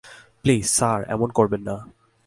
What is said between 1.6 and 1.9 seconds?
না।